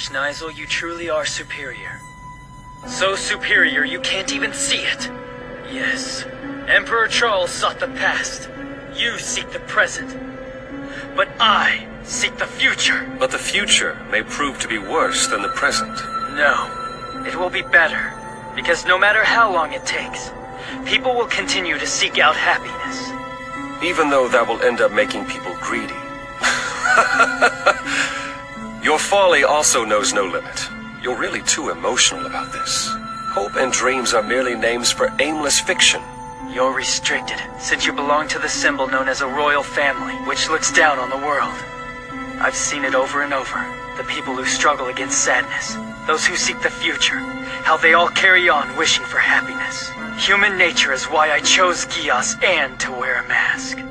[0.00, 2.00] Schneizel, you truly are superior.
[2.86, 5.10] So superior you can't even see it.
[5.70, 6.24] Yes,
[6.68, 8.48] Emperor Charles sought the past.
[8.96, 10.18] You seek the present.
[11.14, 13.14] But I seek the future.
[13.18, 15.94] But the future may prove to be worse than the present.
[16.32, 18.14] No, it will be better.
[18.56, 20.30] Because no matter how long it takes,
[20.86, 23.10] people will continue to seek out happiness.
[23.84, 25.92] Even though that will end up making people greedy.
[29.10, 30.68] Folly also knows no limit.
[31.02, 32.88] You're really too emotional about this.
[33.32, 36.00] Hope and dreams are merely names for aimless fiction.
[36.48, 40.72] You're restricted, since you belong to the symbol known as a royal family, which looks
[40.72, 41.52] down on the world.
[42.40, 43.66] I've seen it over and over.
[43.96, 45.74] The people who struggle against sadness,
[46.06, 47.18] those who seek the future,
[47.66, 49.90] how they all carry on wishing for happiness.
[50.24, 53.89] Human nature is why I chose Geass and to wear a mask.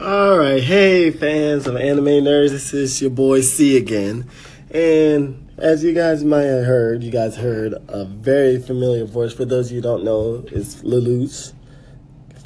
[0.00, 4.26] Alright, hey fans of Anime Nerds, this is your boy C again.
[4.70, 9.34] And as you guys might have heard, you guys heard a very familiar voice.
[9.34, 11.52] For those you don't know, it's Lelouch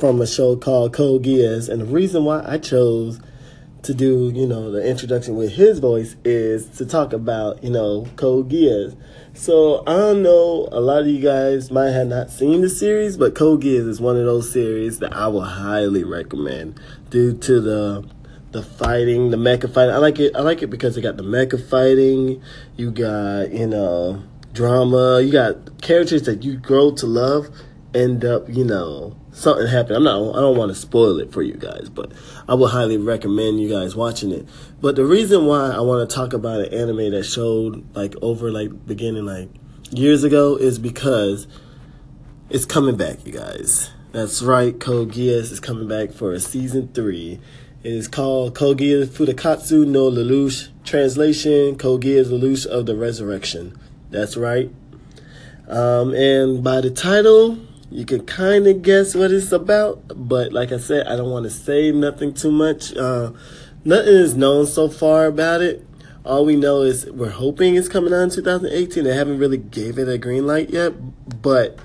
[0.00, 1.68] from a show called Code Geass.
[1.68, 3.20] And the reason why I chose
[3.82, 8.06] to do, you know, the introduction with his voice is to talk about, you know,
[8.16, 8.96] Code Geass.
[9.34, 13.16] So I don't know, a lot of you guys might have not seen the series,
[13.16, 16.80] but Code Geass is one of those series that I will highly recommend
[17.10, 18.08] due to the
[18.52, 19.94] the fighting, the mecha fighting.
[19.94, 20.36] I like it.
[20.36, 22.42] I like it because it got the mecha fighting.
[22.76, 25.20] You got you know drama.
[25.22, 27.48] You got characters that you grow to love.
[27.94, 29.96] End up you know something happened.
[29.96, 30.36] I'm not.
[30.36, 32.12] I don't want to spoil it for you guys, but
[32.48, 34.46] I would highly recommend you guys watching it.
[34.80, 38.50] But the reason why I want to talk about an anime that showed like over
[38.50, 39.50] like beginning like
[39.90, 41.46] years ago is because
[42.50, 43.90] it's coming back, you guys.
[44.12, 47.40] That's right, Code Geass is coming back for a season three.
[47.82, 50.68] It is called Code Geass Fudokatsu no Lelouch.
[50.84, 53.78] Translation: Code Lelouch of the Resurrection.
[54.10, 54.70] That's right.
[55.66, 57.58] Um, and by the title,
[57.92, 60.02] you can kind of guess what it's about.
[60.16, 62.96] But like I said, I don't want to say nothing too much.
[62.96, 63.32] Uh,
[63.84, 65.86] nothing is known so far about it.
[66.24, 69.04] All we know is we're hoping it's coming out in 2018.
[69.04, 70.92] They haven't really gave it a green light yet,
[71.42, 71.78] but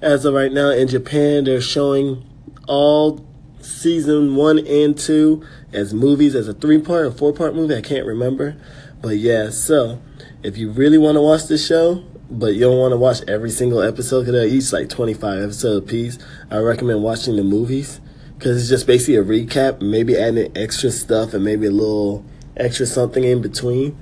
[0.00, 2.28] as of right now in Japan, they're showing
[2.66, 3.24] all
[3.60, 7.76] season one and two as movies, as a three part or four part movie.
[7.76, 8.56] I can't remember.
[9.00, 10.00] But yeah, so
[10.42, 12.02] if you really want to watch the show,
[12.38, 15.84] but you don't want to watch every single episode because they're each like 25 episodes
[15.84, 16.18] a piece,
[16.50, 18.00] I recommend watching the movies
[18.38, 22.24] because it's just basically a recap, maybe adding extra stuff and maybe a little
[22.56, 23.98] extra something in between.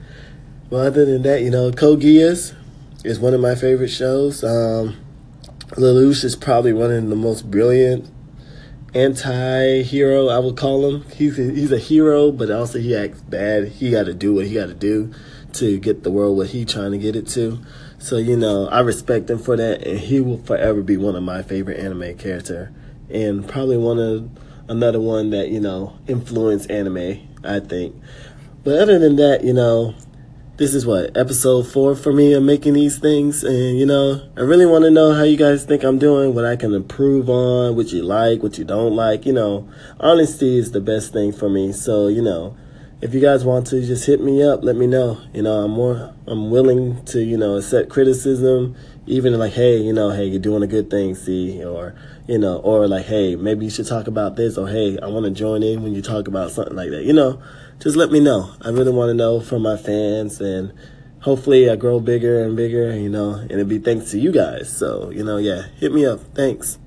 [0.71, 2.55] But other than that, you know, Geass
[3.05, 4.45] is one of my favorite shows.
[4.45, 4.97] Um,
[5.73, 8.09] Lelouch is probably one of the most brilliant
[8.95, 11.05] anti-hero, I would call him.
[11.11, 13.69] He's a, he's a hero, but also he acts bad.
[13.69, 15.13] He got to do what he got to do
[15.55, 17.61] to get the world what he trying to get it to.
[17.99, 21.23] So you know, I respect him for that, and he will forever be one of
[21.23, 22.73] my favorite anime character,
[23.09, 24.31] and probably one of
[24.69, 27.29] another one that you know influenced anime.
[27.45, 27.95] I think.
[28.63, 29.95] But other than that, you know,
[30.61, 34.41] this is what episode four for me of making these things and you know i
[34.43, 37.75] really want to know how you guys think i'm doing what i can improve on
[37.75, 39.67] what you like what you don't like you know
[39.99, 42.55] honesty is the best thing for me so you know
[43.03, 45.71] if you guys want to just hit me up let me know you know i'm
[45.71, 50.41] more i'm willing to you know accept criticism even like hey you know hey you're
[50.41, 51.95] doing a good thing see or
[52.29, 55.25] you know or like hey maybe you should talk about this or hey i want
[55.25, 57.41] to join in when you talk about something like that you know
[57.81, 58.53] just let me know.
[58.61, 60.73] I really want to know from my fans and
[61.21, 64.71] hopefully I grow bigger and bigger, you know, and it'd be thanks to you guys.
[64.77, 66.21] So, you know, yeah, hit me up.
[66.35, 66.79] Thanks.